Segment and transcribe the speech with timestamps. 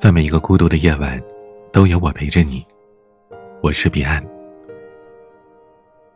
[0.00, 1.22] 在每一个孤独的夜晚，
[1.70, 2.66] 都有我陪着你。
[3.62, 4.26] 我是彼岸。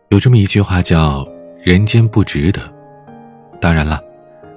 [0.08, 1.28] 有这么一句话叫
[1.62, 2.62] “人间不值得”，
[3.60, 4.02] 当然了，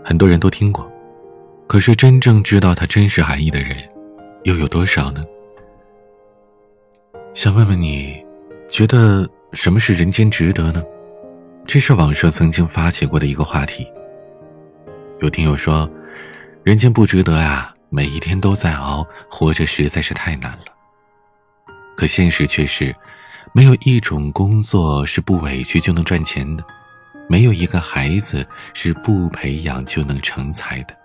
[0.01, 0.89] 很多人都听过，
[1.67, 3.75] 可是真正知道它真实含义的人，
[4.43, 5.25] 又有多少呢？
[7.33, 8.25] 想问问你，
[8.69, 10.81] 觉得什么是人间值得呢？
[11.65, 13.85] 这是网上曾经发起过的一个话题。
[15.19, 15.89] 有听友说，
[16.63, 17.73] 人间不值得啊。
[17.89, 20.65] 每一天都在熬，活着实在是太难了。
[21.95, 22.95] 可现实却是，
[23.53, 26.63] 没有一种工作是不委屈就能赚钱的，
[27.29, 30.95] 没有一个孩子是不培养就能成才的，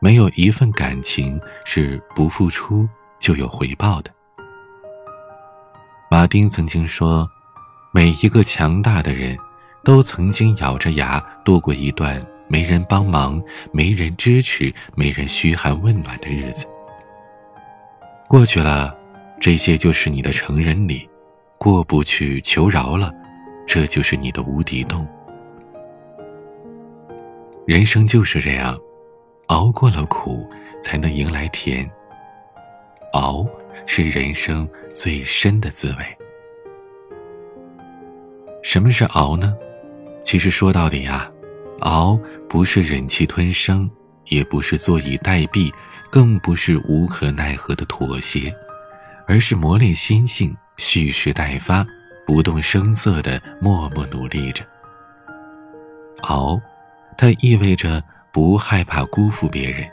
[0.00, 2.88] 没有一份感情是不付出
[3.20, 4.10] 就有回报的。
[6.10, 7.26] 马丁曾经说
[7.94, 9.38] ：“每一个强大的人，
[9.82, 13.42] 都曾经咬着牙度过一段。”没人帮忙，
[13.72, 16.66] 没人支持，没人嘘寒问暖的日子，
[18.28, 18.94] 过去了，
[19.40, 21.08] 这些就是你的成人礼；
[21.56, 23.10] 过不去，求饶了，
[23.66, 25.08] 这就是你的无底洞。
[27.66, 28.78] 人生就是这样，
[29.46, 30.46] 熬过了苦，
[30.82, 31.90] 才能迎来甜。
[33.14, 33.46] 熬
[33.86, 36.04] 是人生最深的滋味。
[38.62, 39.56] 什么是熬呢？
[40.22, 41.32] 其实说到底呀。
[41.82, 43.90] 熬不是忍气吞声，
[44.26, 45.72] 也不是坐以待毙，
[46.10, 48.54] 更不是无可奈何的妥协，
[49.26, 51.84] 而是磨练心性，蓄势待发，
[52.26, 54.64] 不动声色的默默努力着。
[56.22, 56.60] 熬，
[57.18, 59.88] 它意味着不害怕辜负别人，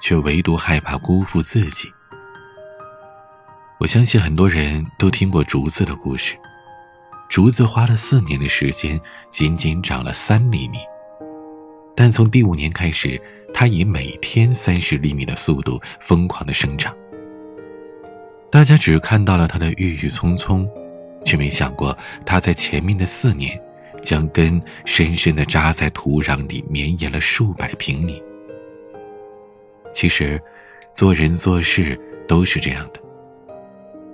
[0.00, 1.88] 却唯独害怕辜负自己。
[3.78, 6.36] 我相信很多人都听过竹子的故事，
[7.28, 9.00] 竹子花了四年的时间，
[9.30, 10.78] 仅仅长了三厘米。
[12.00, 13.20] 但从第五年开始，
[13.52, 16.94] 它以每天三十厘米的速度疯狂的生长。
[18.52, 20.70] 大家只看到了它的郁郁葱葱，
[21.24, 23.60] 却没想过它在前面的四年，
[24.00, 28.22] 将根深深的扎在土壤里，绵延了数百平米。
[29.92, 30.40] 其实，
[30.94, 33.00] 做人做事都是这样的。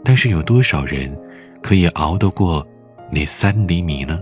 [0.03, 1.15] 但是有多少人，
[1.61, 2.67] 可以熬得过
[3.11, 4.19] 那三厘米呢？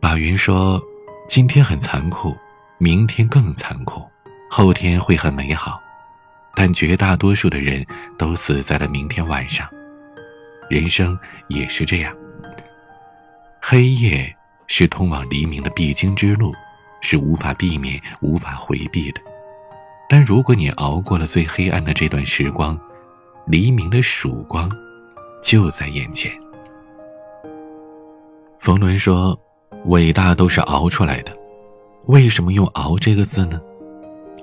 [0.00, 0.80] 马云说
[1.28, 2.36] ：“今天很残酷，
[2.78, 4.00] 明天更残酷，
[4.48, 5.80] 后天会很美好，
[6.54, 7.84] 但绝大多数的人
[8.16, 9.68] 都死在了明天晚上。
[10.70, 12.14] 人生也是这样。
[13.60, 14.32] 黑夜
[14.68, 16.54] 是通往黎明的必经之路，
[17.00, 19.20] 是无法避免、无法回避的。
[20.08, 22.78] 但如果你熬过了最黑暗的这段时光，
[23.48, 24.70] 黎明的曙光
[25.42, 26.30] 就在眼前。”
[28.60, 29.36] 冯仑说。
[29.86, 31.32] 伟大都是熬出来的，
[32.06, 33.60] 为什么用“熬”这个字呢？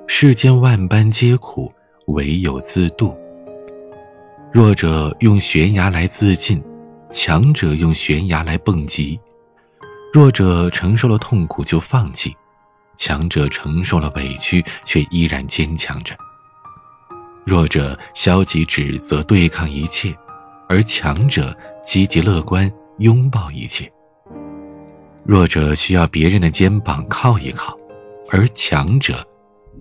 [0.07, 1.71] 世间万般皆苦，
[2.07, 3.15] 唯有自渡。
[4.51, 6.63] 弱者用悬崖来自尽，
[7.11, 9.19] 强者用悬崖来蹦极。
[10.13, 12.33] 弱者承受了痛苦就放弃，
[12.95, 16.15] 强者承受了委屈却依然坚强着。
[17.45, 20.15] 弱者消极指责对抗一切，
[20.69, 23.91] 而强者积极乐观拥抱一切。
[25.25, 27.75] 弱者需要别人的肩膀靠一靠，
[28.29, 29.25] 而强者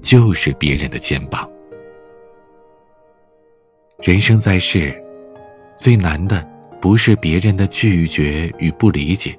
[0.00, 1.46] 就是别人的肩膀。
[4.02, 4.98] 人生在世，
[5.76, 6.42] 最难的
[6.80, 9.38] 不是别人的拒绝与不理解，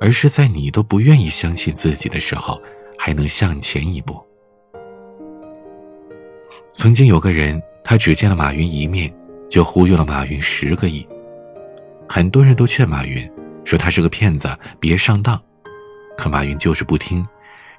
[0.00, 2.58] 而是在你都不愿意相信自己的时候，
[2.98, 4.18] 还能向前一步。
[6.72, 9.14] 曾经有个人，他只见了马云一面，
[9.50, 11.06] 就忽悠了马云十个亿，
[12.08, 13.30] 很多人都劝马云。
[13.68, 14.48] 说他是个骗子，
[14.80, 15.38] 别上当。
[16.16, 17.26] 可马云就是不听，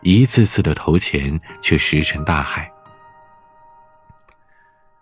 [0.04, 2.72] 一次次的投钱却石沉大海。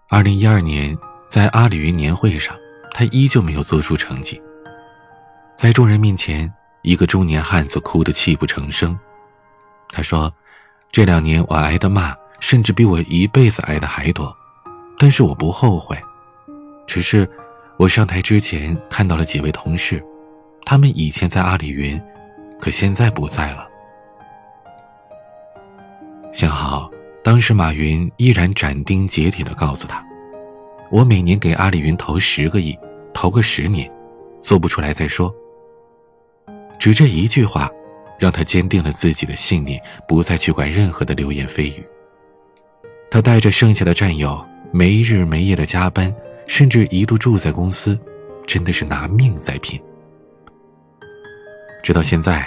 [0.08, 2.56] 二零一二年，在阿里云年会上，
[2.94, 4.42] 他依旧没有做出成绩。
[5.58, 6.50] 在众人面前，
[6.84, 8.98] 一个中年汉子哭得泣不成声。
[9.90, 10.34] 他说
[10.90, 14.34] ：“这两年我挨的骂，甚至比我一辈子挨的还多，
[14.98, 16.02] 但是我不后悔。
[16.88, 17.30] 只是
[17.76, 20.02] 我上台之前看到了几位同事。”
[20.70, 21.98] 他们以前在阿里云，
[22.60, 23.66] 可现在不在了。
[26.34, 26.92] 幸好
[27.24, 30.06] 当时马云依然斩钉截铁的告诉他
[30.92, 32.78] ：“我每年给阿里云投十个亿，
[33.14, 33.90] 投个十年，
[34.42, 35.34] 做不出来再说。”
[36.78, 37.72] 只这一句话，
[38.20, 41.82] 让他坚定了自己的信念，不再去管任何的流言蜚语。
[43.10, 46.14] 他带着剩下的战友没日没夜的加班，
[46.46, 47.98] 甚至一度住在公司，
[48.46, 49.82] 真的是拿命在拼。
[51.88, 52.46] 直到现在，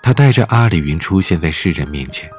[0.00, 2.30] 他带着阿里云出现在世人面前。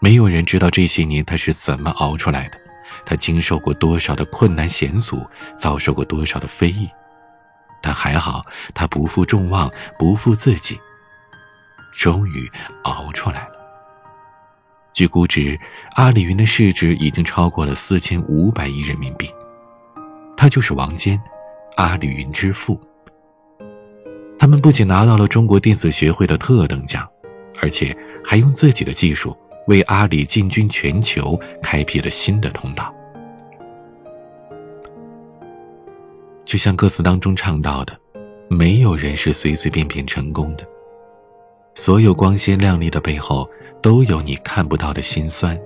[0.00, 2.58] 没有人知道这些年他是怎么熬出来的，
[3.04, 5.22] 他经受过多少的困难险阻，
[5.54, 6.88] 遭受过多少的非议，
[7.82, 10.80] 但还好，他不负众望，不负自己，
[11.92, 12.50] 终于
[12.84, 13.52] 熬出来了。
[14.94, 15.60] 据估值，
[15.96, 19.30] 阿里云的市值已经超过了四千五百亿人民币，
[20.34, 21.20] 他就是王坚，
[21.76, 22.80] 阿里云之父。
[24.38, 27.08] 他们不仅拿到了中国电子学会的特等奖，
[27.62, 29.36] 而且还用自己的技术。
[29.66, 32.94] 为阿里进军全球开辟了新的通道。
[36.44, 37.92] 就像歌词当中唱到的
[38.48, 40.64] ：“没有人是随随便便成功的，
[41.74, 43.50] 所有光鲜亮丽的背后，
[43.82, 45.58] 都有你看不到的辛酸。”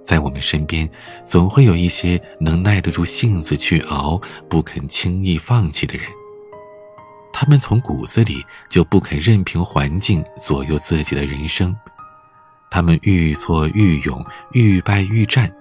[0.00, 0.88] 在我们身边，
[1.24, 4.18] 总会有一些能耐得住性子去熬、
[4.48, 6.06] 不肯轻易放弃的人。
[7.36, 11.76] 他们从骨子里就不肯任凭环境左右自己的人生。
[12.70, 15.52] 他们愈挫愈勇，愈败愈战，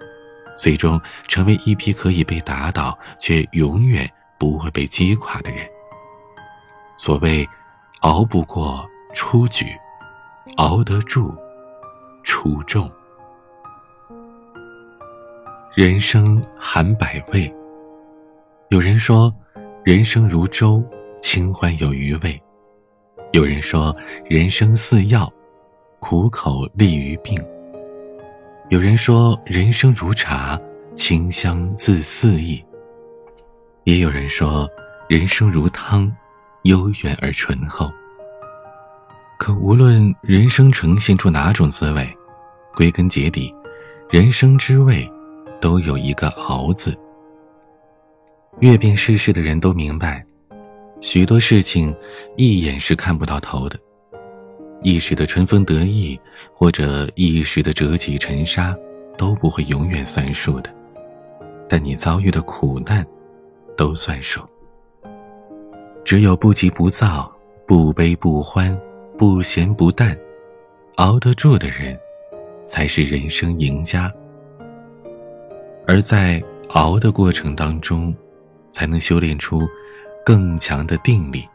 [0.55, 5.67] 最终成为一批可以被打倒却永远不会被击垮的人。
[6.95, 7.47] 所谓
[8.01, 9.65] “熬不过出局，
[10.57, 11.35] 熬得住
[12.21, 12.89] 出众”。
[15.75, 17.51] 人生含百味，
[18.69, 19.33] 有人说
[19.83, 20.83] 人生如粥，
[21.23, 22.37] 清欢有余味；
[23.31, 25.31] 有人说人生似药。
[25.99, 27.41] 苦口利于病。
[28.69, 30.59] 有人说人生如茶，
[30.95, 32.61] 清香自四溢；
[33.85, 34.69] 也有人说
[35.07, 36.13] 人生如汤，
[36.63, 37.89] 悠远而醇厚。
[39.39, 42.05] 可无论人生呈现出哪种滋味，
[42.75, 43.55] 归根结底，
[44.09, 45.09] 人生之味
[45.61, 46.93] 都有一个“熬”字。
[48.59, 50.23] 阅遍世事的人都明白，
[51.03, 51.93] 许多事情
[52.37, 53.77] 一眼是看不到头的。
[54.83, 56.17] 一时的春风得意，
[56.53, 58.73] 或者一时的折戟沉沙，
[59.17, 60.73] 都不会永远算数的。
[61.67, 63.05] 但你遭遇的苦难，
[63.75, 64.39] 都算数。
[66.05, 67.29] 只有不急不躁、
[67.67, 68.75] 不悲不欢、
[69.17, 70.17] 不咸不淡，
[70.95, 71.99] 熬得住的人，
[72.63, 74.09] 才是人生赢家。
[75.85, 78.15] 而在熬的过程当中，
[78.69, 79.67] 才能修炼出
[80.25, 81.47] 更强的定力，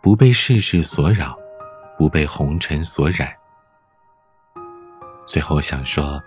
[0.00, 1.36] 不被世事所扰。
[1.98, 3.32] 不被红尘所染。
[5.24, 6.20] 最后想说：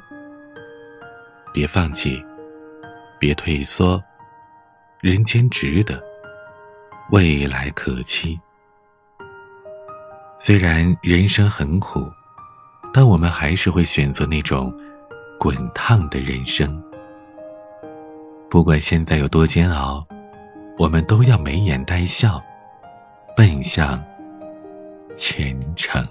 [1.52, 2.24] 别放弃，
[3.20, 4.02] 别退缩，
[5.02, 6.02] 人间值得，
[7.12, 8.40] 未来可期。
[10.40, 12.10] 虽然人生很苦，
[12.94, 14.74] 但我们还是会选择那种
[15.38, 16.82] 滚烫的人生。
[18.50, 20.06] 不管现在有多煎熬，
[20.78, 22.44] 我们都要眉眼带笑，
[23.36, 24.04] 奔向。
[25.16, 26.06] 前程。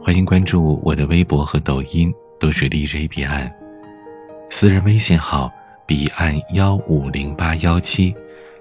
[0.00, 3.52] 欢迎关注我的微博和抖音，都是 DJ 彼岸。
[4.48, 5.50] 私人微信号：
[5.84, 8.14] 彼岸幺五零八幺七，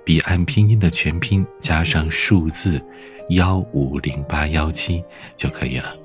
[0.04, 2.84] 彼岸拼音的全拼加上数字
[3.30, 5.04] 幺五零八幺七
[5.36, 5.96] 就可以了。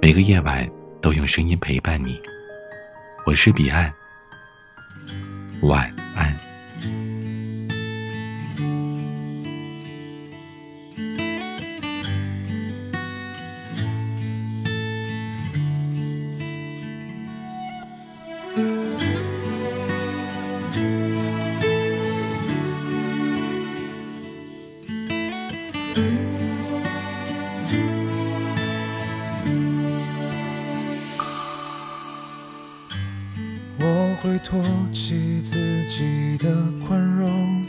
[0.00, 0.66] 每个夜晚
[1.02, 2.18] 都用声音陪伴你，
[3.24, 3.92] 我是彼岸。
[5.60, 6.34] 晚安。
[34.44, 34.60] 托
[34.92, 36.50] 起自己的
[36.86, 37.64] 宽容，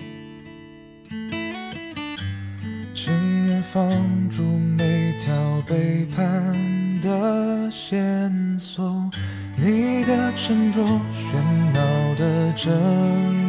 [2.95, 3.13] 情
[3.47, 3.89] 愿放
[4.29, 6.55] 逐每条背叛
[7.01, 9.09] 的线索。
[9.57, 10.81] 你的沉着
[11.13, 11.35] 喧
[11.73, 12.73] 闹的震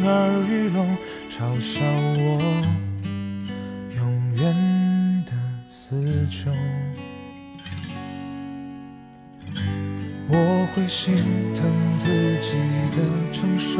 [0.03, 0.95] 耳欲聋，
[1.29, 1.81] 嘲笑
[2.17, 2.39] 我
[3.95, 5.31] 永远的
[5.67, 6.53] 词穷。
[10.75, 11.15] 会心
[11.53, 11.63] 疼
[11.99, 12.09] 自
[12.41, 12.57] 己
[12.91, 12.97] 的
[13.31, 13.79] 承受，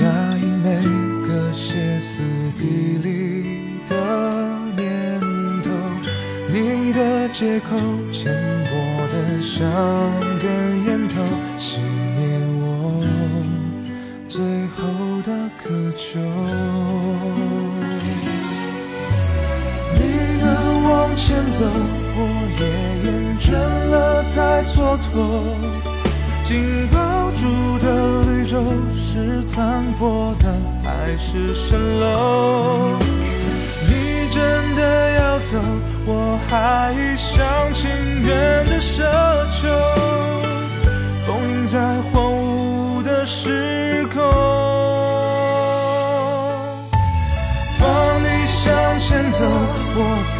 [0.00, 0.04] 压
[0.36, 0.80] 抑每
[1.26, 2.22] 个歇斯
[2.56, 3.96] 底里的
[4.76, 5.20] 念
[5.60, 5.70] 头。
[6.52, 7.76] 你的借口
[8.12, 8.32] 浅
[8.64, 8.70] 薄
[9.10, 9.58] 的像
[10.38, 11.20] 根烟头，
[11.58, 13.04] 熄灭我
[14.28, 16.20] 最后的渴求。
[19.96, 20.00] 你
[20.40, 20.44] 的
[20.84, 22.01] 往前走。
[24.64, 25.56] 蹉跎，
[26.44, 28.62] 紧抱住的绿洲
[28.94, 30.54] 是残破的
[30.84, 32.96] 还是蜃楼？
[33.88, 35.58] 你真的要走，
[36.06, 37.90] 我还一厢情
[38.24, 39.02] 愿的奢
[39.60, 39.68] 求，
[41.26, 41.78] 封印在
[42.12, 44.22] 荒芜的时空。
[47.78, 47.88] 放
[48.22, 49.44] 你向前走，
[49.96, 50.34] 我才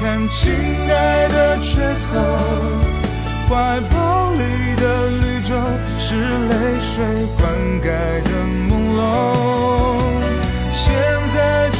[0.00, 0.52] 看亲
[0.92, 1.80] 爱的缺
[2.12, 2.97] 口。
[3.48, 5.54] 怀抱里的绿洲，
[5.98, 7.02] 是泪水
[7.38, 7.50] 灌
[7.80, 7.88] 溉
[8.22, 8.30] 的
[8.68, 9.00] 朦胧。
[10.70, 10.94] 现
[11.30, 11.70] 在